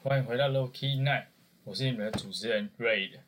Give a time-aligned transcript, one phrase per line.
[0.00, 1.24] 欢迎回到 Low Key Night，
[1.64, 3.18] 我是你们的主持人 Raid。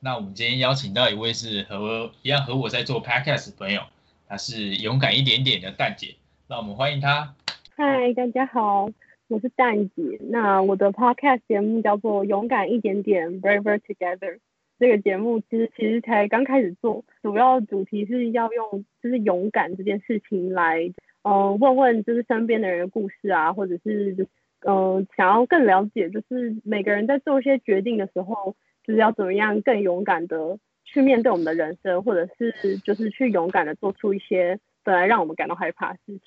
[0.00, 3.82] 那我们今天邀请到一位是和一样和我在做 Podcast 的朋友，
[4.26, 6.16] 他是勇敢一点点的蛋姐，
[6.48, 7.32] 让我们欢迎他。
[7.76, 8.90] 嗨，大家好，
[9.28, 10.18] 我是蛋姐。
[10.28, 14.34] 那我的 Podcast 节目叫做《勇敢一点点 Braver Together》。
[14.78, 20.92] 这个节目其实其实才刚开始做，主要主题是要用就是勇敢这件事情来，
[21.22, 24.26] 呃，问问就是身边的人的故事啊，或者是
[24.60, 28.56] 嗯想要更了解，就是每个人在做一些决定的时候。
[28.84, 36.22] 就是要怎么样更勇敢的去面对我们的人生，或者是就是去勇敢的做出一些本来让我们感到害怕的事情。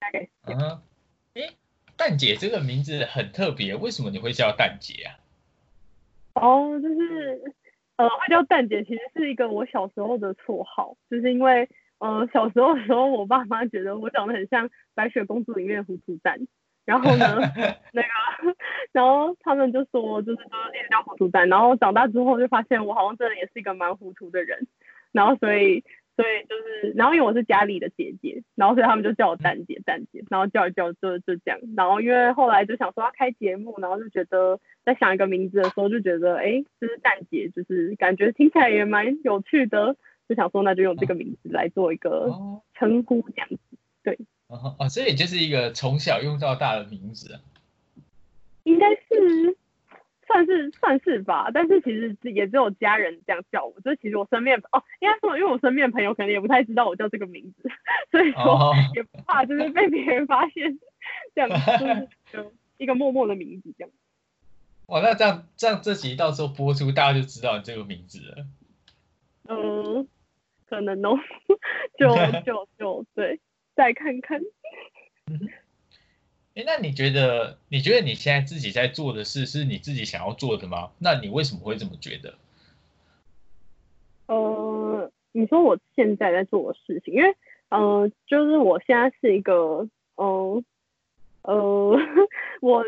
[0.00, 0.80] 大概嗯哼，
[1.34, 1.42] 哎，
[1.98, 5.20] 蛋姐这个名字很特别，为什么你会叫蛋姐啊？
[6.32, 7.52] 哦，就是
[7.98, 16.38] 呃，会叫蛋姐其实是一个我小时候的绰号，就是因为呃小时候的时候，我爸妈觉得我长得很像白雪公主里面的糊涂蛋。
[16.84, 17.26] 然后呢，
[17.92, 18.08] 那个，
[18.92, 21.46] 然后他们就说，就是就是一直叫糊涂蛋。
[21.46, 24.66] 然后长大之后就发现，我好像真的也是一个蛮糊涂的人。
[25.12, 25.84] 然后所以，
[26.18, 30.24] 所以就是，然后因为我是家里的姐姐，然后所以他们就叫我蛋姐，蛋姐。
[30.28, 31.60] 然后叫一叫就就这样。
[31.76, 39.94] 然后因为后来就想说要开节目，然后就觉得在想一个名字的时候就觉得，哎，就是蛋姐，就是感觉听起来也蛮有趣的，
[40.28, 42.28] 就想说那就用这个名字来做一个
[42.74, 43.58] 称呼这样子，
[44.02, 44.18] 对。
[44.48, 47.38] 哦哦，这也就是一个从小用到大的名字，
[48.64, 49.56] 应该是
[50.28, 57.68] 算是算是吧，但是其实也只有家人这样叫我，就其实我身边哦，应该说因为我身边朋友可能也不太知道我叫这个名字，
[58.12, 60.78] 所以说也不怕就是被别人发现，
[61.34, 63.90] 这样就是 一个默默的名字这样。
[64.86, 68.46] 哇，那这样这样这集到时候播出，大家就知道你这个名字了。
[69.48, 70.06] 嗯，
[70.68, 71.18] 可能哦，
[71.98, 72.08] 就
[72.44, 73.40] 就就对。
[73.74, 74.40] 再看看，
[76.58, 77.56] 哎，那你觉得？
[77.68, 80.90] 你觉得你现在自己在做的事是你自己想要做的吗？
[80.98, 82.34] 那你为什么会这么觉得？
[84.26, 87.36] 呃，你说我现在在做的事情，因为，
[87.68, 90.64] 呃，就是我现在是一个，嗯，
[91.42, 91.96] 呃，
[92.60, 92.84] 我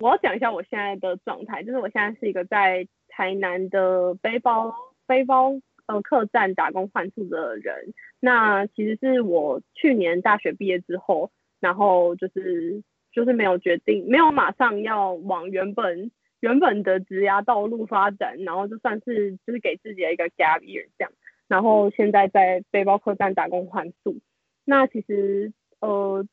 [0.00, 4.74] 我要讲一下我现在的状态，就是我现在是一个在台南的背包
[5.06, 5.58] 背包。
[5.86, 11.30] 呃，客栈打工换宿的人，那其实是我去年大学毕业之后，
[11.60, 12.82] 然后就是
[13.18, 16.08] 就是没有决定，没有马上要往原本
[16.38, 21.10] 原本的职涯道路发展，然后就算是就是给自己的一个 gap year 这样，
[21.48, 24.20] 然后现在在背包客栈打工换宿。
[24.64, 26.24] 那其实呃，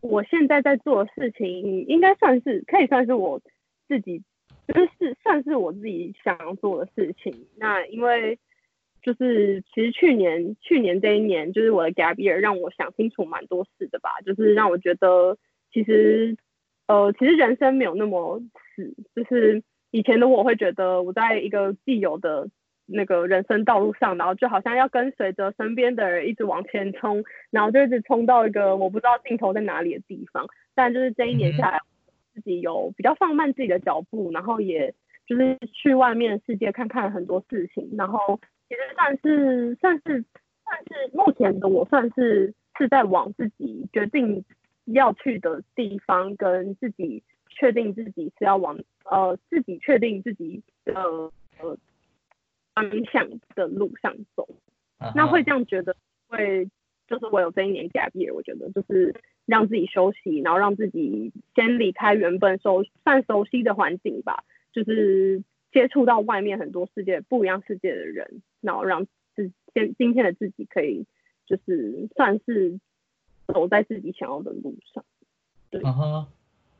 [0.00, 3.42] 我现在在做的事情，应该算是可以算是我
[3.86, 4.22] 自己，
[4.66, 7.46] 就是是算是我自己想要做的事情。
[7.58, 8.38] 那因为
[9.02, 15.36] 就是其实去年去年这一年，就是我的 gap year 让我想清楚蛮多事的吧，就是让我觉得
[15.72, 16.36] 其实
[16.86, 18.40] 呃其实人生没有那么
[18.74, 22.48] 死，就是以前的我会觉得我在一个既有的
[22.86, 30.46] 那个人生道路上，然后就好像要跟随着身边的人一直往前冲，然后就一直冲到一个我不知道尽头在哪里的地方。
[30.74, 31.80] 但就是这一年下来，
[32.34, 34.94] 自己有比较放慢自己的脚步，然后也
[35.26, 38.40] 就是去外面世界看看很多事情，然后。
[38.70, 40.24] 其实算是算是
[40.62, 44.44] 算是目前的我算是是在往自己决定
[44.92, 51.78] 要去的地方，跟自己确定自己是要往呃自己确定自己的呃
[52.74, 54.48] 方向的路上走。
[55.14, 55.96] 那会这样觉得
[56.28, 56.68] 会
[57.08, 59.14] 就是我有这一年 gap year，，我觉得就是
[59.46, 68.42] 让自己休息，然后让自己先离开原本熟算熟悉的环境吧，就是接触到外面很多世界不一样世界的人。
[68.60, 71.06] 然后让自今今天的自己可以
[71.46, 72.78] 就是算是
[73.52, 75.04] 走在自己想要的路上。
[75.70, 76.26] 对，嗯哼，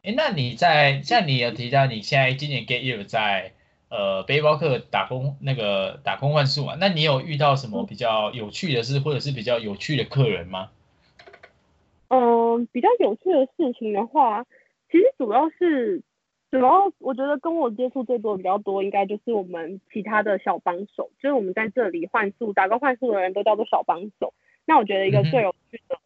[0.02, 3.52] 哎，那你在像你有提到你现在今年 get year 在
[3.88, 6.76] 呃背包客打工那个打工换宿嘛？
[6.78, 10.70] 那你有遇到什么比较有趣的事，或者是比较有趣的客人吗？
[12.08, 14.44] 嗯，比较有趣的事情的话，
[14.90, 16.02] 其实主要是。
[16.52, 24.34] 主要我觉得跟我接触最多比较多，应该就是我们其他的小帮手，就是我们在这里换宿打工换宿的人都叫做小帮手。
[24.64, 25.96] 那我觉得一个最有趣的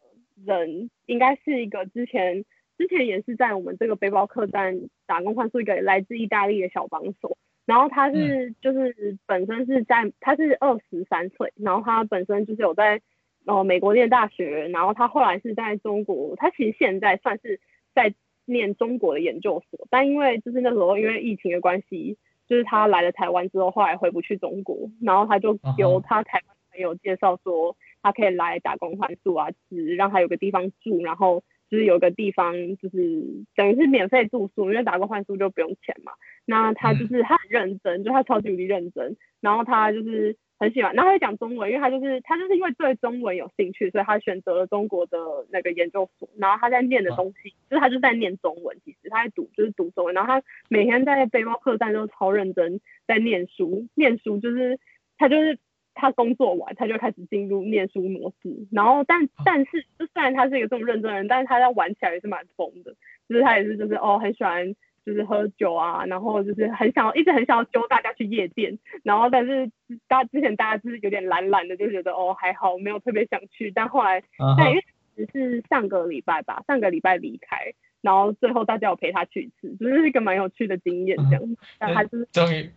[0.43, 2.43] 人，应该是一个之前
[2.77, 7.37] 之前也是在我们这个背包客栈打工换宿一个来自意大利的小帮手。
[7.65, 13.01] 然后他是就是本身是在他是二十三岁，然后他本身就是有在
[13.45, 17.59] 呃美国念大学，然后他后来是在中国，他其实现在算是
[17.93, 18.13] 在。
[18.47, 22.15] 念中国的研究所，但因为就是那时候因为疫情的关系，
[22.47, 33.23] 就是他来了台湾之后，后来回不去中国，然后他就由他台湾朋友介绍说，他可以来打工换宿啊，只让他有个地方住，然后就是有个地方就是
[33.55, 36.11] 等于是免费住宿，因为打工换宿就不用钱嘛。
[36.45, 40.37] 那他就是他很认真，就他超级无敌认真，然后他就是。
[40.57, 45.17] 很喜欢，然后他会讲中文，因为他就是他就是因为对中文有兴趣，所以他选择了中国的
[45.51, 46.29] 那个研究所。
[46.37, 50.15] 然后他在念的东西，就是他就在念中文，其实他在读就是读中文。
[50.15, 54.79] 然后他每天在背包客栈都超认真在念书，念书就是
[55.17, 55.59] 他就是
[55.95, 58.67] 他工作完他就开始进入念书模式。
[58.71, 62.93] 然后但但是就虽然他是一个这么认真的人，但是他在玩起来也是蛮疯的，
[63.27, 64.75] 就是他也是就是哦很喜欢。
[65.05, 69.69] 就是喝酒啊，然后就是很想要，一直很想要揪大家去夜店，然后但是
[70.07, 74.23] 大之前大家就是有点懒懒的，就觉得哦还好，没有特别想去，但后来
[74.57, 74.83] 但因为
[75.15, 77.71] 只是上个礼拜吧，上个礼拜离开，
[78.01, 82.71] 然后最后大家有陪他去一次，就是一个蛮有趣的经验这样，但还是终于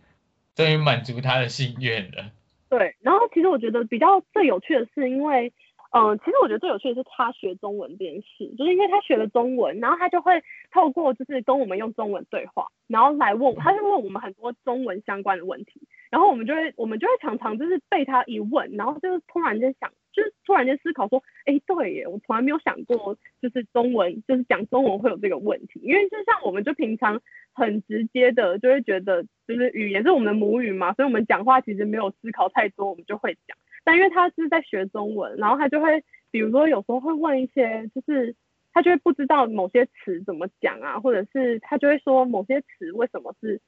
[0.53, 2.31] 终于满足他的心愿了。
[2.69, 2.95] 对，
[3.33, 5.51] 其实我觉得比较最有趣的是因为。
[5.91, 10.39] 嗯，其实我觉得最有趣的是他学中文这件事，就是因为他学了中文，然后他就会
[10.71, 15.81] 透过就是跟我们用中文对话，然后来问，他就问我们很多中文相关的问题，
[16.11, 27.21] 然后我们就会我们就会常常就是被他一问，然后就是突然间想，就突然间思考说，哎，对耶，我从来没有想过就是中文就是讲中文会有这个问题，因为就像我们就平常
[27.53, 33.57] 很直接的就会觉得就是语言是我们的母语嘛，所以我们讲话其实没有思考太多，我们就会讲。
[33.83, 38.35] 但因为他是在学中文，然后他就会，比如说有时候会问一些，就是
[38.73, 43.59] 他就会不知道某些词怎么讲啊，或者是他就会说某些词为什么是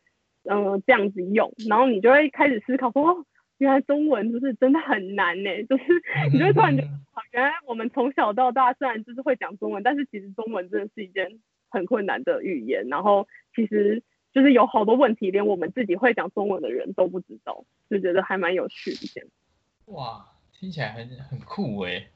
[0.44, 3.26] 嗯这样子用，然后你就会开始思考说，
[3.62, 5.84] 原来中文就是真的很难呢， 就是
[6.34, 6.90] 你就会突然觉得，
[7.32, 14.02] 原来我们从小到大虽然就是会讲中文，但是其实中文真的是一件很困难的语言，然后其实
[14.34, 19.28] 就是有好多问题，连我们自己会讲中文的人都不知道，就觉得还蛮有趣的。
[19.94, 22.08] 哇，听起来很很酷哎。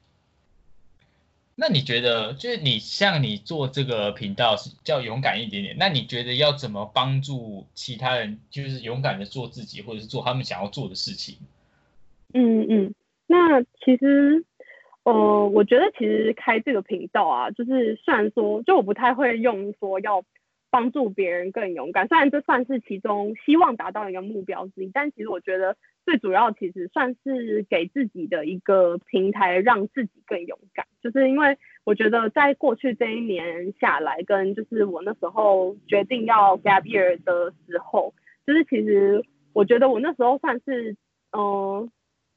[1.58, 11.38] 那你觉得，就是你像你做这个频道是叫勇敢一点点，那你觉得要怎么帮助其他人，就是勇敢的做自己，或者是做他们想要做的事情？
[12.34, 12.94] 嗯嗯，
[13.26, 14.44] 那其实，
[15.04, 20.22] 呃，我觉得其实开这个频道啊，就是虽然说，就我不太会用说要
[20.68, 25.74] 帮助别人更勇敢，虽然这算是其中希望达到一个目标之一，但其实我觉得。
[26.06, 30.86] 最主要其实算是给自己的一个平台，让自己更勇敢。
[31.02, 38.14] 就是因为我觉得在过去这一年下来，跟就是我那时候决定要 gap year 的时候，
[38.46, 40.96] 就是其实我觉得我那时候算是，
[41.32, 41.90] 嗯，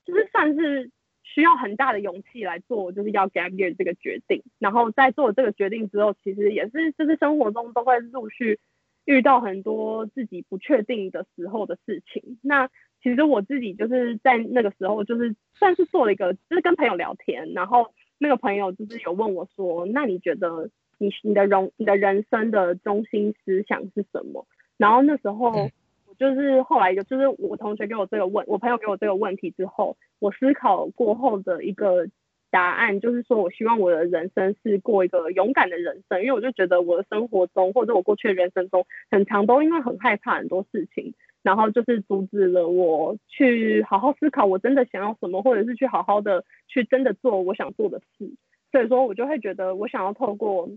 [0.04, 0.90] 就是算是
[1.22, 4.42] 需要很大的勇气来做，就是要 gap year 这个决定。
[4.58, 8.60] 然后在做这个决定之后，其实也是就是生活中都会陆续
[9.06, 12.40] 遇到很多自己不确定的时候的事情。
[12.42, 12.70] 那
[13.02, 24.46] 其实我自己就是在那个时候，就是算是做了一个，就是跟朋友聊天，然后那个朋友就是有问我说，那你觉得你你的容你的人生的中心思想是什么？
[24.78, 25.52] 然后那时候
[26.08, 32.08] 我就是后来就就是我同学给我这个问，我朋友给我这个问题之后，我思考过后的一个
[32.52, 41.14] 答案就是说，我希望我的人生是过一个勇敢的人生，因为我就觉得我的生活中或者我过去的人生中，很长都因为很害怕很多事情。
[41.42, 48.32] 然后就是阻止了我去好好思考我真的想要什么，或者是去好好的去真的做我想做的事。
[48.72, 50.70] 所以说，我就会觉得我想要透过，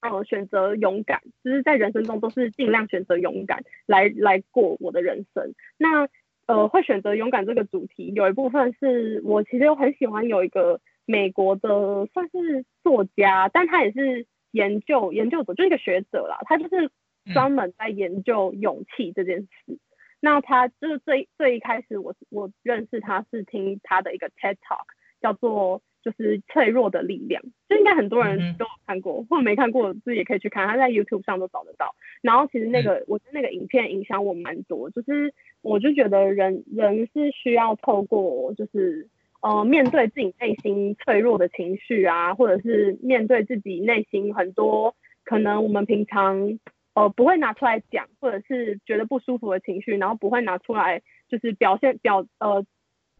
[0.00, 5.52] 呃，选择勇敢，就是在人生中都是尽量选择勇敢来来过我的人生。
[5.76, 6.08] 那
[6.46, 16.90] 呃，会选择勇敢这个主题，有一部分是我其实很喜欢有一个美国的算是作家，但他也是研究研究者，就是一个学者啦，他就是
[17.32, 19.78] 专门在研究勇气这件事。
[20.24, 24.86] 那他就是最最一开始，我我认识他是听他的一个 TED Talk，
[25.20, 31.94] 叫做就是脆弱的力量，就应该很多人都有看过，或者没看过自己也可以去看，他在 YouTube 上都找得到。
[32.22, 39.06] 然后其实那个我觉得那个影片影响我蛮多，就是我就觉得人人是需要透过就是
[39.42, 46.58] 呃面对自己内心脆弱的情绪啊，或者是面对自己内心很多可能我们平常。
[46.94, 52.64] 呃，不会拿出来讲，或者是觉得不舒服的情绪，然后不会拿出来，就是表现表呃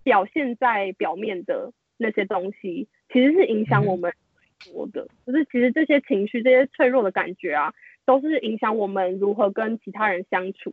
[0.05, 4.13] 表现在表面的那些东西，其实是影响我们
[4.65, 5.09] 多的。
[5.27, 7.75] 就是其实这些情绪、这些脆弱的感觉啊，
[8.07, 10.73] 都是影响我们如何跟其他人相处，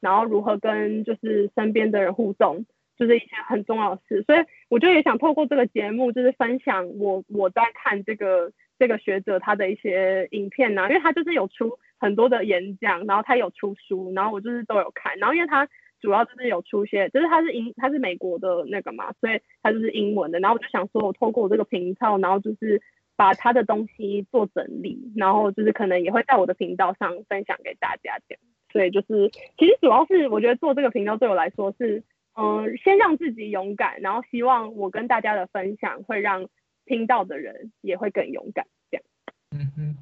[0.00, 2.66] 然后如何跟就是身边的人互动，
[2.98, 4.22] 就是一些很重要的事。
[4.24, 11.78] 所以我就也想透过这个节目，就是分享我我在看这个这个学者他的一些影片呐，因为他就是有出。
[12.02, 15.68] 很多的演讲，然后他有出书，然后我就是都有看，然后因为他
[16.00, 22.82] 主要就是有出些，就是他是英他是美国的那个嘛，所以他就是英文的，然后我就想说，我透过我这个频道，然后就是
[23.14, 28.40] 把他的东西做整理，然后就是可能也会在我的频道上分享给大家这样，
[28.72, 32.02] 所以就是其实主要是我觉得做这个频道对我来说是，
[32.34, 36.48] 嗯，先让自己勇敢，然后希望我跟大家的分享会让
[36.84, 39.04] 听到的人也会更勇敢这样。
[39.52, 39.96] 嗯哼，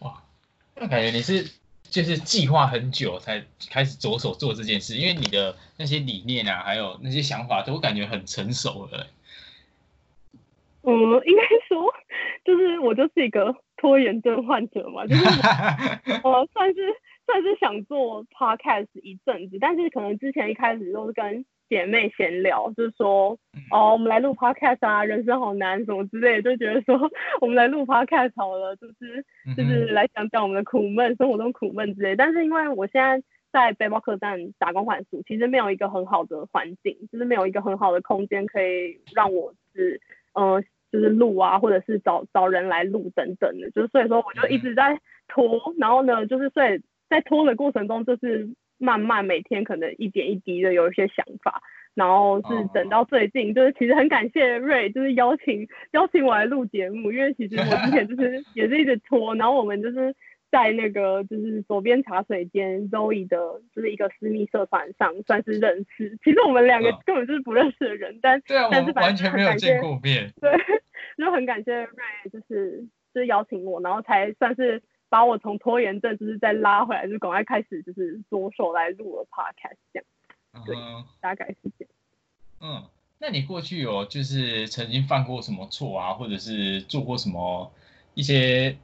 [0.00, 0.22] 哇，
[0.80, 1.48] 那感觉你是。
[1.90, 9.08] 就是计划很久才开始着手做这件事，因为你的那些理念啊，还有那些想法，都感觉很成熟了。
[10.82, 10.94] 嗯，
[11.26, 11.92] 应该说，
[12.44, 15.24] 就是我就是一个拖延症患者嘛，就是
[16.22, 16.94] 我 算是
[17.26, 21.44] 算是想做 podcast 一阵子，但是可能之前一开始都是跟。
[21.70, 23.38] 姐妹闲聊，就是说，
[23.70, 26.98] 哦，我们来录 podcast 啊，人生好难，什么之类，就觉得说，
[27.40, 29.24] 我们来录 podcast 好了，就是
[29.56, 32.16] 就是来讲讲我们的苦闷，生活中苦闷之类。
[32.16, 33.22] 但是因为我现在
[33.52, 40.00] 在背包客栈打工换宿，其实没有一个很好的环境，就是没有一个很好的空间可以让我是，
[40.34, 40.60] 嗯，
[40.90, 44.98] 就是录啊，或者是找找人来录等等的，就是所以说我就一直在
[45.28, 48.50] 拖，然后呢，就是所以在拖的过程中，就是。
[48.80, 51.62] 慢慢每天可能一点一滴的有一些想法，
[51.94, 60.14] 然后是等到最近，就是其实很感谢瑞，就是邀请邀请我来录节目，因为其实我之前就是 也是一直拖，然后我们就是
[60.50, 63.36] 在那个就是左边茶水间 Zoe 的
[63.74, 70.50] 就是一个私密社团上算是认识，其实我们两个根本就是不认识的人，但但是完全没有见过面，对，
[71.18, 74.82] 就很感谢瑞，就是就是邀请我，然后才算是。
[75.10, 80.76] 把我从拖延症就是再拉回来，就赶快开始就是着手来录了 podcast 这样，对，
[81.20, 81.90] 大概是这样。
[82.60, 82.84] 嗯，
[83.18, 87.72] 那你过去有就是曾经犯过什么错啊，或者是做过什么
[88.14, 88.76] 一些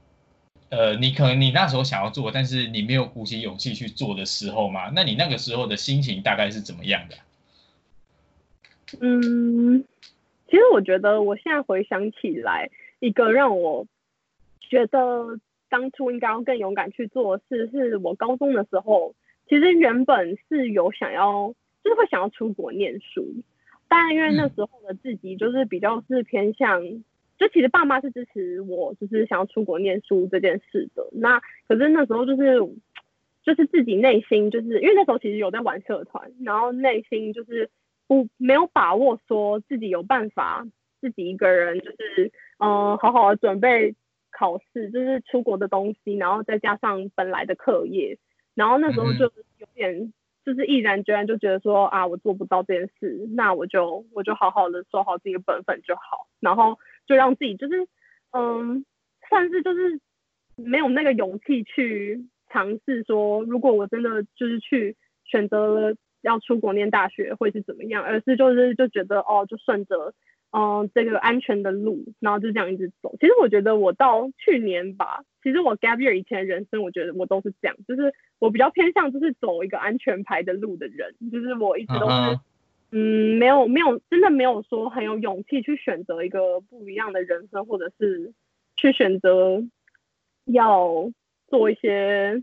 [0.68, 4.90] 呃，你可能你那时候想要做，但是你没有鼓起勇气去做的时候吗？
[4.92, 7.16] 那你那个时候的心情大概是怎么样的？
[9.00, 9.84] 嗯，
[10.46, 12.68] 其实我觉得我现在回想起来，
[12.98, 13.86] 一个让我
[14.58, 15.38] 觉得。
[15.68, 19.14] 当初应该要更勇敢去做事，是我高中的时候，
[19.48, 23.24] 其实原本是有想要，就是会想要出国念书，
[23.88, 26.82] 但因为那时候的自己就是比较是偏向，
[27.38, 31.08] 就其实爸妈是支持我，就是想要出国念书这件事的。
[31.12, 32.58] 那可是那时候就是，
[33.44, 37.70] 就是自己内心就是因为那时候其实有在玩社团，然后内心就是
[38.06, 40.66] 不没有把握说自己有办法
[41.00, 43.94] 自己一个人就是嗯好好的准备。
[44.38, 48.18] 考试就是出国的东西，然后再加上本来的课业，
[48.54, 49.24] 然后那时候就
[49.56, 50.12] 有点
[50.44, 57.88] 就是毅然决然就觉得说啊，我做不到这件事，那我就我就好好的做好自己的本分就好，然后就让自己就是
[58.32, 58.84] 嗯，
[59.30, 60.00] 算是就是
[60.54, 70.12] 没有那个勇气去尝试说，如果我真的就是去选择了要出国念大学会是怎么样，而是就是就觉得哦，就顺着。
[70.52, 73.14] 嗯，这个安全的路，然后就这样一直走。
[73.20, 82.38] 其实我觉得我到去年吧，其实我 gap year 以前的人生，我觉得我都是这样，就是我比较偏向就是走一个安全牌的路的人，就是我一直都是，
[82.92, 88.32] 嗯，没有没有真的没有说很有勇气去选择一个不一样的人生，或者是
[88.76, 89.62] 去选择
[90.46, 91.10] 要
[91.48, 92.42] 做一些，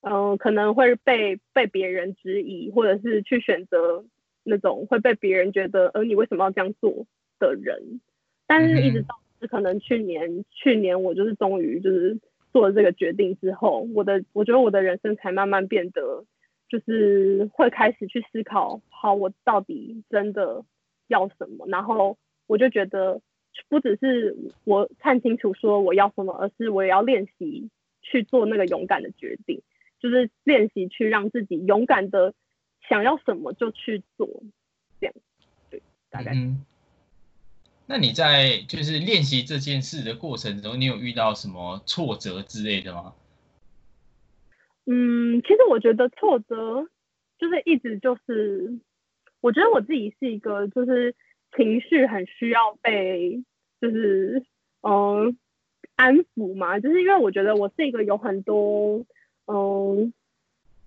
[0.00, 4.06] 嗯，可能会被被别人质疑，或者是去选择
[4.42, 7.04] 那种会被别人觉得，呃，你为什么要这样做？
[7.38, 8.00] 的人，
[8.46, 12.18] 但是一直到是可能去年，去年我就是终于就是
[12.52, 16.24] 做了这个决定之后，我的我觉得我的人生才慢慢变得，
[16.68, 20.64] 就是会开始去思考，好，我到底真的
[21.08, 21.66] 要什么？
[21.68, 22.16] 然后
[22.46, 23.20] 我就觉得，
[23.68, 27.68] 不只是我看清楚说我要什么，而是我也要练习
[28.00, 29.60] 去做那个勇敢的决定，
[30.00, 32.32] 就是练习去让自己勇敢的
[32.88, 34.26] 想要什么就去做，
[34.98, 35.14] 这样，
[35.70, 36.32] 对，大概。
[37.88, 43.14] 那你在就是练习这件事的过程中，你有遇到什么挫折之类的吗？
[44.86, 46.88] 嗯，其实我觉得挫折
[47.38, 48.80] 就是一直就是，
[49.40, 51.14] 我觉得我自己是一个就是
[51.56, 53.44] 情绪很需要被
[53.80, 54.44] 就是
[54.82, 55.36] 嗯
[55.94, 59.06] 安抚嘛，就是因为我觉得我是一个有很多
[59.46, 60.12] 嗯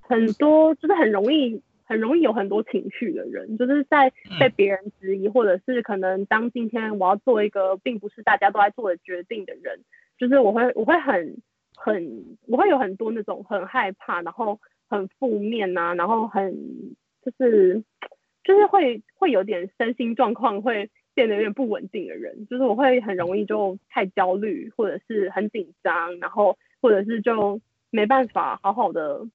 [0.01, 1.61] 很多就是很容易。
[1.89, 9.79] 很容易有很多情绪的人，就是在被别人质疑，或者是可能当今天我要做一个并不是大家都在做的决定的人，
[10.19, 11.35] 就是我会我会很
[11.75, 16.53] 很我会有很多那种很害怕，然后很负面呐，然后很
[17.23, 17.83] 就是
[18.43, 29.25] 就是会会有点身心状况会变得有点不稳定的人，就是我会很容易就太焦虑，或者是很紧张，然后或者是就没办法好好的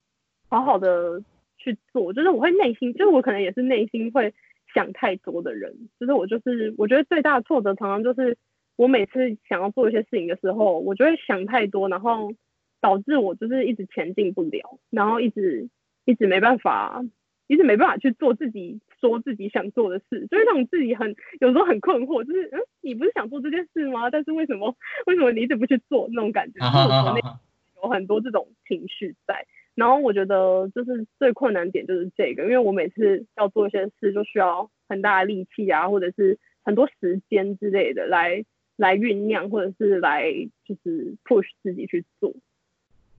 [0.47, 1.21] 好好的
[1.65, 4.31] 去做，就是我会内心，就是我可能也是内心会
[4.73, 8.37] 想太多的人，就是我就是我觉得最大的挫折常常就是
[8.75, 12.31] 我每次想要做一些事情的时候，我就会想太多，然后
[12.79, 15.67] 导致我就是一直前进不了，然后一直
[16.05, 17.03] 一直没办法，
[17.47, 24.11] 一直没办法去做自己说自己想做的事，就是让自己很有时候很困惑，就是嗯，你不是想做这件事吗？
[24.11, 24.75] 但是为什么
[25.07, 26.59] 为什么你一直不去做那种感觉？
[26.59, 27.21] 就是我内
[27.81, 29.45] 有很多这种情绪在。
[29.75, 38.45] 然后我觉得就是最困难点就是这个，因为我每次要做一些事，就需要很大的力气啊，或者是很多时间之类的来
[38.77, 40.31] 来酝酿，或者是来
[40.65, 42.33] 就是 push 自己去做。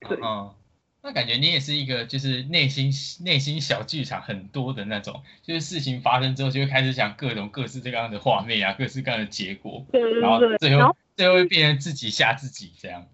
[0.01, 0.51] 对，嗯，
[1.03, 2.91] 那感觉你也是一个就是内心
[3.23, 13.07] 内心小剧场很多的那种，就是事情发生之后就会开始想各种各式各样的画面啊，各式各样的结果，对对对，然后最后最后会变成自己吓自己这样。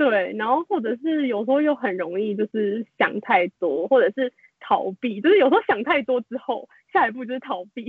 [0.00, 7.84] 对，然后或者是有时候又很容易就是想太多，或者是逃避，就是有时候想太多之后，下一步就是逃避，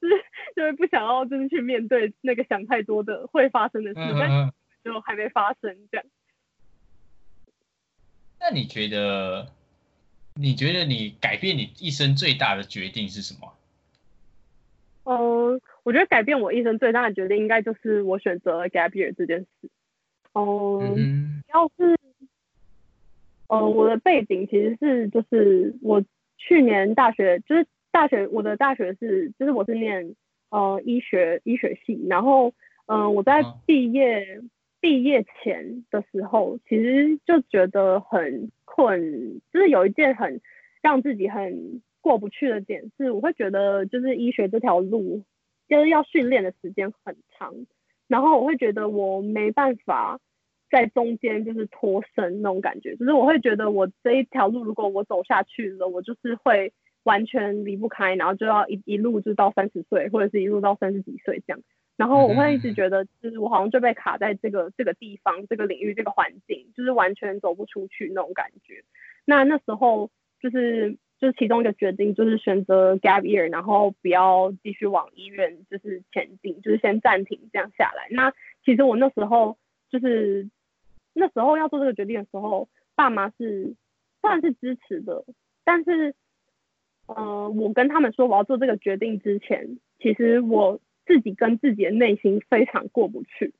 [0.00, 0.14] 就是
[0.54, 4.52] 就是不想要就是去面对那个想太多的会发生的事，但
[4.84, 6.06] 就还没发生这样。
[8.38, 9.48] 那你觉得，
[10.34, 13.52] 你觉得你改变你一生最大的决定是什么？
[15.02, 19.68] 嗯，我觉得改变我一生最大的决定，应该就是我选择 gap year 这件事。
[20.32, 20.94] 哦，
[21.56, 21.96] 要是，
[23.48, 26.04] 呃，我的背景其实是就是我
[26.36, 30.14] 去年大学就是大学我的大学是就是我是念
[30.50, 32.52] 呃医学医学系，然后
[32.84, 34.42] 嗯我在毕业
[34.80, 40.42] 毕业前的时候，其实就觉得很困，就是有一件很
[40.82, 45.22] 让自己很过不去的点是，我会觉得就是医学这条路
[45.68, 47.54] 就是要训练的时间很长，
[48.08, 50.20] 然后我会觉得我没办法。
[50.68, 56.72] 在中间就是脱身那种感觉，就是我会觉得我这一条路如果我走下去了，我就是会
[57.04, 61.60] 完全离不开，然后就要一一路就到三十岁，或者是一路到三十几岁这样。
[61.96, 68.82] 然后我会一直觉得，就是我好像就被卡在这个这个地方、这个领域、这个环境，就是完全走不出去那种感觉。
[69.24, 78.08] 那那时候就是就是其中一个决定，就是选择 gap year，然后不要继续往医院就是前进，就是先暂停这样下来。
[78.10, 78.32] 那
[78.64, 79.56] 其实我那时候
[79.88, 80.50] 就是。
[81.18, 83.74] 那时候要做这个决定的时候，爸妈是
[84.20, 85.24] 算是支持的，
[85.64, 86.14] 但是，
[87.06, 93.54] 呃，我跟他们说我要做这个决定之前，其实我自己跟自己的内心非常过不去。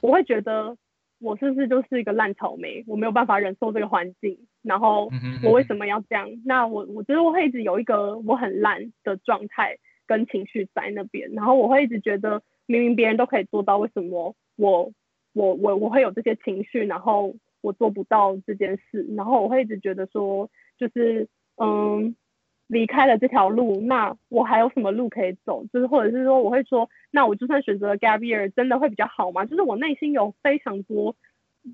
[0.00, 0.78] 我会觉得
[1.20, 5.10] 我是不是就是一个烂草莓，我没有办法忍受这个环境，然后
[5.44, 6.30] 我为什么要这样？
[6.46, 14.90] 那我我觉得我会一直有一个我很烂的状态跟情绪在那边，然后我会一直觉得明明别人都可以做到，为什么我？
[15.38, 22.16] 我我我会有这些情绪，然后我做不到这件事，然后我会一直觉得说，就是嗯，
[22.66, 25.64] 离开了这条路，那我还有什么路可以走？
[25.72, 29.44] 就是或者是说，我会说，那我就算选择了 year，真的会比较好吗？
[29.44, 31.14] 就是我内心有非常多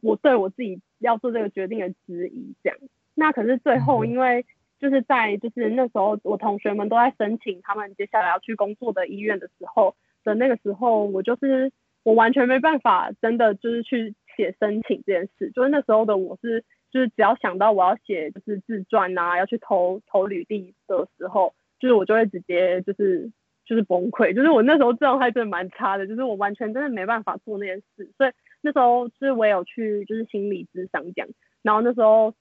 [0.02, 2.78] 我对我自己要做这个决定的质疑，这样。
[3.14, 4.44] 那可是最后，因为
[4.78, 11.72] 就是在就是那时候，我同学们都在申请他们接下来要去工作的医院的时候的那个时候，我就是。
[12.04, 15.50] 我完全没办法，真的就是去写申请这件事。
[15.52, 16.62] 就是那时候的我是，
[16.92, 23.32] 就是只要想到我要写就是自传啊，要去投投履历的时候，就是我就会直接就是
[23.64, 24.34] 就是崩溃。
[24.34, 28.12] 就是我那时候状态真的蛮差的，就是我完全真的没办法做那件事。
[28.18, 31.26] 所以那时候就是我有去就是心理咨商讲，
[31.62, 32.34] 然后那时候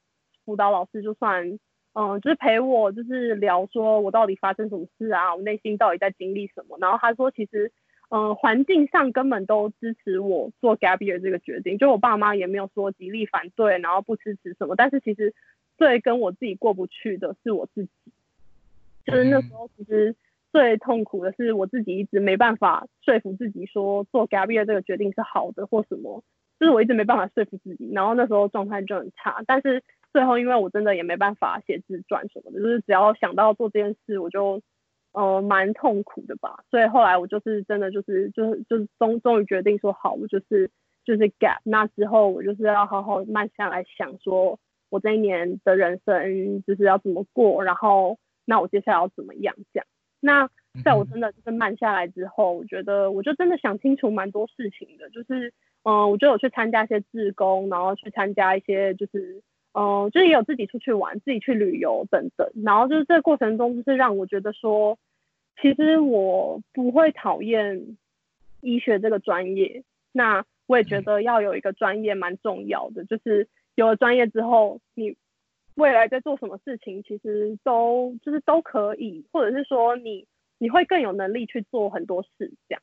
[0.43, 1.57] 辅导老师就算
[1.93, 6.77] 嗯就是陪我就是聊说我到底发生什么事啊，我内心到底在经历什么。
[6.81, 7.71] 然后他说其实。
[8.15, 14.75] 嗯，环境上根本都支持我做 gap year 这个决定，就我爸妈也没有说极力反对，然后不支持什么。
[14.75, 15.33] 但是其实
[15.79, 17.89] 最跟我自己过不去的是我自己，
[19.03, 20.15] 就是那时候其实
[20.51, 26.23] 最痛苦的是我自己一直没办法说服自己说做 gap year 这个决定是好的或什么，
[26.59, 29.41] 就是我一直没办法说服自己，然后那时候状态就很差。
[29.47, 34.61] 但是最后因为我真的也没办法写自传什么的，就是只要想到做这件事，我就。
[35.13, 40.71] 呃，蛮痛苦的吧，所以后来我就是真的就是就是就是终终于决定说好，我就是
[41.05, 41.59] 就是 gap。
[41.63, 49.85] 那之后我就是要好好慢下来想，说我这一年的人生就是要怎么过，然后那我接下来要怎么样这样。
[50.19, 50.49] 那
[50.83, 59.43] 在我真的就是慢下来之后，我觉得我就真的想清楚蛮多事情的，就是嗯，我就有去参加一些志工，然后去参加一些就是。
[59.73, 64.97] 嗯，就是也有自己出去玩，自己去旅游等等，然后就是这个过程中，就是让我觉得说，
[65.61, 67.97] 其实我不会讨厌
[68.61, 75.15] 医学这个专业，那我我也觉得要有一个专业蛮重要的，就是有了专业之后，你
[75.75, 80.25] 未来在做什么事情，其实都就是都可以，或者是说你
[80.57, 82.81] 你会更有能力去做很多事这样。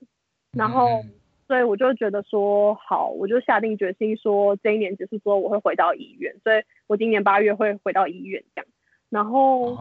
[0.53, 1.03] 然后，
[1.51, 8.71] 所以我就觉得说，好，我就下定决心说，这一年结束之后我会回到医院，所以我今年八月会回到医院这样。
[9.09, 9.77] 然后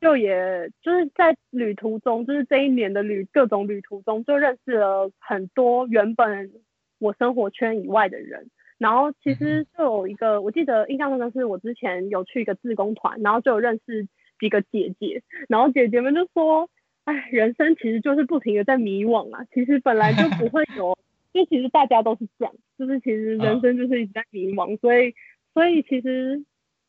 [0.00, 6.50] 就也就是在旅途中，就是这一年的旅各种旅途中，就认识了很多原本
[6.98, 8.50] 我生活圈以外的人。
[8.78, 14.08] 然后其实就有一个，我记得印象中的是我之前有去一个自工团，然后就有认识
[14.40, 16.68] 几个姐姐，然后姐姐们就说，
[17.04, 20.98] 哎，人生其实就是不停的在迷惘啊，其实本来就不会有，
[21.32, 25.14] 就其实大家都是这样，就是其实人生就是一直在迷茫，所以
[25.54, 26.44] 所以其实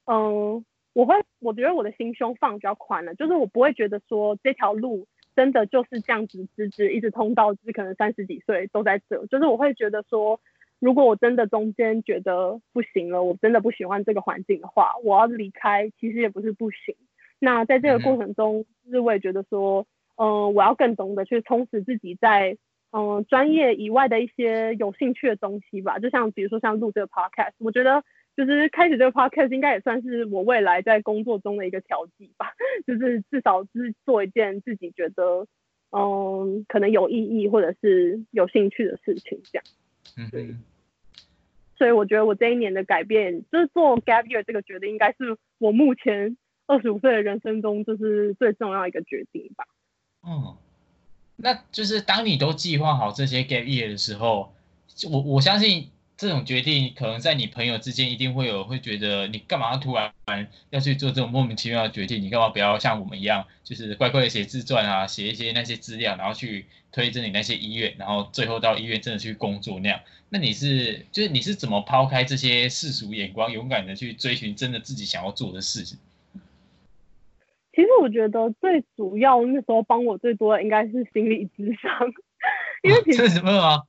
[0.05, 0.65] 嗯。
[0.95, 10.39] 我会，我觉得我的心胸放比较宽了，就是我不会觉得说这条路真的就是这样子直直一直通到，就是可能三十几岁都在这，就是我会觉得说，
[10.77, 16.95] 如果我真的中间觉得不行了，我真的不喜欢这个环境的话，我要离开其实也不是不行。
[17.39, 22.55] 那在这个过程中，就是我也觉得说，嗯，我要更懂得去充实自己在
[22.93, 28.01] 嗯专业以外的一些有兴趣的东西吧，就像比如说像录这个 podcast，我觉得。
[28.35, 32.47] 就是开始这个 podcast 应该也算是我未来在工作中的一个调剂吧，
[32.87, 35.45] 就是至少是做一件自己觉得
[35.91, 39.63] 嗯可能有意义或者是有兴趣的事情这样。
[40.17, 40.55] 嗯，对。
[41.77, 49.63] 所以我觉得我这一年的改变，就是做 gap year 这个决定，应该是我目前二十五岁的人生中就是最重要一个决定吧。
[50.27, 50.57] 嗯，
[51.43, 54.51] 那就是当你都计划好这些 gap year 的时候，
[55.11, 55.89] 我我相信。
[56.15, 60.13] 这种决定可能在你朋友之间一定会有，会觉得你干嘛突然
[60.69, 62.21] 要去做这种莫名其妙的决定？
[62.21, 69.99] 你干嘛不要像我们一样，就是乖乖的写自传啊，写一些那些资料，然后去推甄你那些医院，然后最后到医院真的去工作那样？
[70.29, 75.97] 那你是就是你是怎么抛开这些世俗眼光，勇敢的去追寻真的自己想要做的事情？
[77.73, 82.13] 其实我觉得最主要那时候帮我最多的应该是心理智商，
[82.83, 83.83] 因为其实什么啊？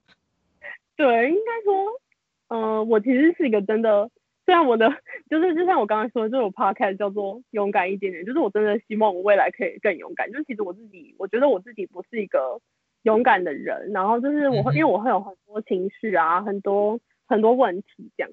[0.97, 2.01] 对，应该说。
[2.49, 4.11] 嗯，我其实是一个真的，
[4.44, 4.88] 虽然我的
[5.31, 10.31] 就是就像我刚刚说，就是我 podcast 叫做勇敢一点点，就是我真的希望我未来可以更勇敢。
[10.31, 12.61] 就是其实我自己，我觉得我自己不是一个
[13.03, 18.31] 勇敢的人，然后就是我会因为我会有很多情绪啊，很多很多问题这样。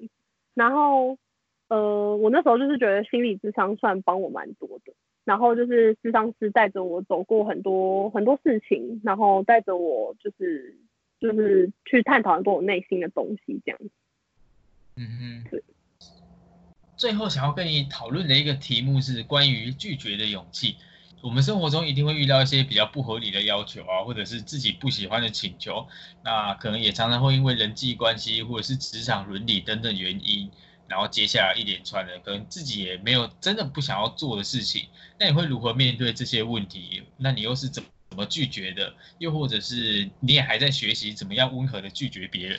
[0.54, 1.16] 然后
[1.68, 4.92] 呃，我那时候就是觉得心理智商算帮我蛮多的，
[5.24, 10.76] 然后就是智商师带着我走过很多很多事情，然后带着我就是
[11.20, 13.90] 就是去探讨很多我内心的东西这样子。
[14.96, 15.62] 嗯哼，
[16.96, 20.76] 最后想要跟你讨论的一个题目是关于拒绝的勇气。
[21.22, 25.86] 我们生活中一定会遇到一些比较不合理的要求啊，或者是自己不喜欢的请求，
[26.24, 30.50] 那可能也常常会因为人际关系或者是职场伦理等等原因，
[30.88, 34.82] 然后接下来一连串的可能自己也没有真的不想要做的事情。
[35.18, 37.02] 那你会如何面对这些问题？
[37.16, 38.92] 那你又是怎怎么拒绝的？
[39.18, 42.58] 又或者是你也还在学习怎么样温和的拒绝别人？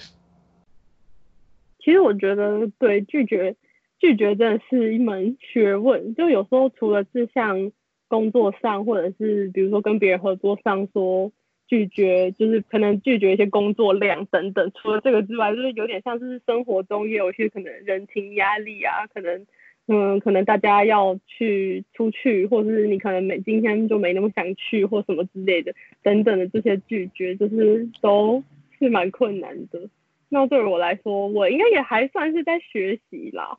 [1.80, 3.56] 其实我觉得，对拒绝，
[4.00, 6.16] 拒绝真的是一门学问。
[6.16, 7.72] 就有时候除了是像
[8.08, 11.32] 工作上，或者是比如说跟别人合作上说
[11.68, 14.72] 拒绝，就是可能拒绝一些工作量等等。
[14.76, 19.46] 除了这个之外，就是有点像是生活中也有一些可能人情压力啊，可能
[19.88, 28.44] 嗯，可能大家要去出去，或者是你可能没今天就没那么想去，或什么之类的等等的这些拒绝，就是都
[28.80, 29.90] 是蛮困难的。
[30.30, 33.58] 那对我来说，我应该也还算是在学习啦。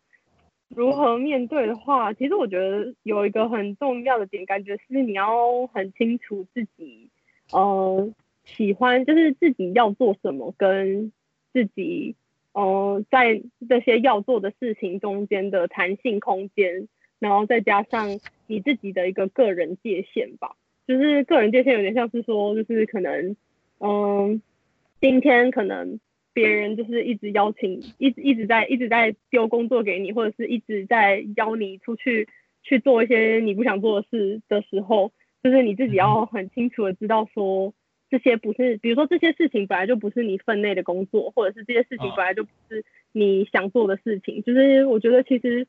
[0.75, 7.11] 如何面对的话，其实我觉得有一个很重要的点，感觉是你要很清楚自己，
[7.53, 8.13] 呃，
[8.45, 11.13] 喜欢就是自己要做什么，跟
[11.53, 12.17] 自己，
[12.53, 20.57] 呃，在这些要做的事情中间的弹性空间，然后再加上你自己的一个个人界限吧。
[20.87, 23.37] 就是个人界限有点像是说，就是可能，
[23.79, 24.43] 嗯，
[25.01, 25.99] 今天可能。
[26.37, 32.29] 别人就是一直邀请，一直一直在一直在丢工作给你，或者是一直在邀你出去
[32.65, 35.13] 去做一些你不想做的事的时候，
[35.45, 37.73] 就是你自己要很清楚的知道说，
[38.11, 44.43] 这些不是，比如说这些事情本来就不是你分内的工作，或者是这些事情本来就不是你想做的事情。
[44.43, 45.67] 就是我觉得其实，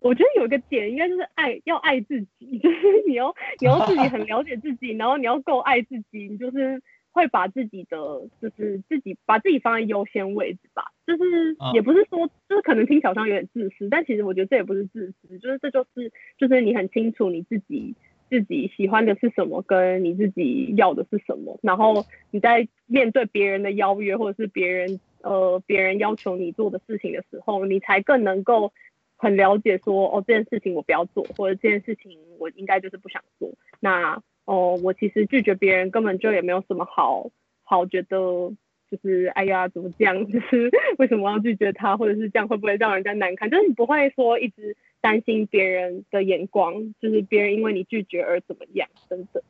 [0.00, 6.82] 我觉得有一个点应该就是爱，要爱自己， 就是你要你要自己很了解自己，然后你要够爱自己，你就是。
[7.10, 7.96] 会把自己的
[8.40, 17.96] 就是自己把自己放在优先位置吧，就是也不是说就是可能听小张有点自私，但其实我觉得这也不是自私，就是这就是就是你很清楚你自己
[18.30, 28.72] 自己喜欢的是什么，跟你自己要的是什么，然后你在面对别人的邀约或者是别人呃别人要求你做的事情的时候，你才更能够
[29.16, 33.50] 很了解说，哦这件事情我不要做，或者这件事情我应该就是不想做。
[33.80, 37.30] 那哦我其实拒绝别人根本就也没有什么好
[37.64, 38.52] 好觉得，
[38.90, 43.50] 就是哎呀怎么这样， 就是为什么要拒绝他，或者是这样会不会让人家难堪？
[43.50, 49.42] 就是你不会说一直担心别人的眼光，就是别人因为你拒绝而怎么样等等。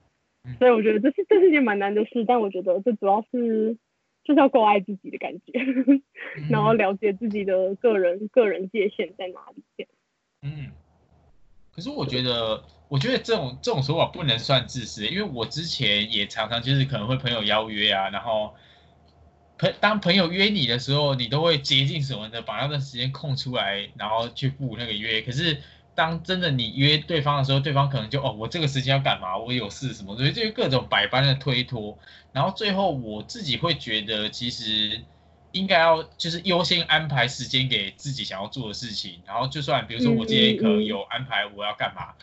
[0.58, 3.76] 所以我觉得这是这是件蛮难的事，但我觉得这主要是
[4.24, 5.52] 就是要够爱自己的感觉，
[6.50, 9.86] 然后了解自己的个人个人界限在哪里。
[10.42, 10.70] 嗯，
[11.74, 18.54] 可是我觉得，我觉得这种这种说法不能算自私，因为我之前也常常就是可能会朋友邀约啊，然后
[19.58, 25.20] 朋当朋友约你的时候，你都会竭尽所能的把那段时间空出来，然后去赴那个约。
[25.20, 25.60] 可是
[25.94, 29.36] 当真的你约对方的时候，对方可能就哦，我这个时间要干嘛？
[29.36, 30.16] 我有事什么？
[30.16, 31.98] 所以就各种百般的推脱，
[32.32, 35.02] 然后最后我自己会觉得，其实
[35.50, 39.20] 应该要就是优先安排时间给自己想要做的事情。
[39.26, 42.14] 然后就算比如说我今天可能有安排我要干嘛，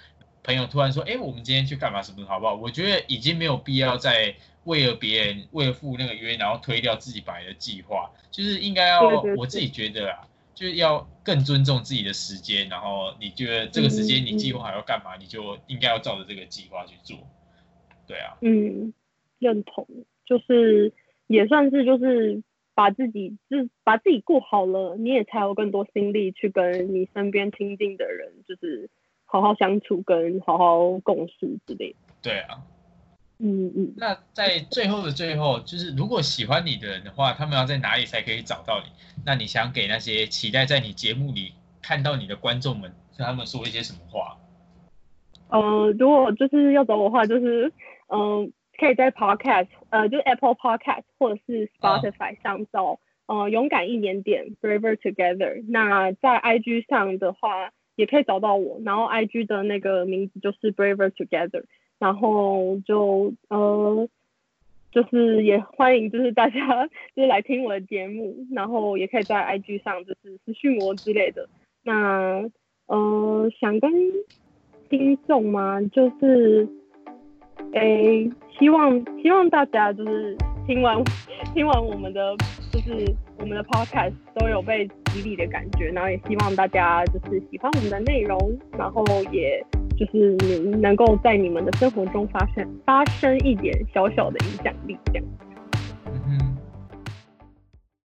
[0.46, 2.54] 朋友突然说，哎，我们今天去干嘛什么好不好？
[2.56, 8.12] 我觉得已经没有必要再为了别人为了赴那个约，然后推掉自己本来的计划。
[8.32, 10.28] 就是应该要我自己觉得啊。
[10.56, 17.18] 就是要更尊重自己的时间，然后你觉得这个时间你计划要干嘛，你就应该要照着这个计划去做。
[18.08, 18.94] 对啊，嗯，
[19.38, 19.86] 认同，
[20.26, 20.94] 就是
[21.28, 22.42] 也算是就是
[22.74, 28.90] 把自己自把自己过好了，你也才有更多心力去跟你身边亲近的人，就是
[29.26, 31.96] 好好相处跟好好共事之类的。
[32.22, 32.62] 对啊。
[33.38, 38.90] 嗯嗯，那在最后的最后，就是如果喜欢你的人的话，他们要在哪里才可以找到你？
[39.26, 44.38] 那你想给那些期待在你节目里看到你的观众们，跟他们说一些什么话？
[45.50, 47.70] 呃，如果就是要找我的话，就是
[48.08, 55.62] 嗯，可以在 Podcast，呃，就是 Apple Podcast 或者是 Spotify 上找，呃，勇敢一点点，Braver Together。
[55.68, 61.64] 那在 IG 上的话，也可以找到我，然后 IG 的那个名字就是 Braver Together。
[61.98, 64.10] 然后就呃，
[64.92, 71.48] 就是也欢迎，就是大家 就是来听我的节目，然后也可以在 IG 上就是私讯我之类的。
[71.84, 72.44] 那
[72.88, 73.90] 呃，想跟
[74.90, 75.82] 听众吗？
[75.94, 76.68] 就是
[77.72, 78.30] 诶，
[78.60, 80.36] 希望希望大家就是
[80.68, 81.04] 听完
[81.54, 82.36] 听完我们的
[82.72, 88.38] 就是我们的 Podcast 都有被激励的感觉，然后也希望大家就是喜欢我们的内容，
[88.78, 89.66] 然后也。
[89.98, 90.36] 就是
[90.72, 95.24] 能能够在你们的生活中发生发生一点小小的影响力，这样。
[96.28, 96.45] 嗯